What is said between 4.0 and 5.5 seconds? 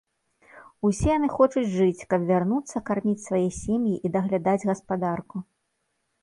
і даглядаць гаспадарку.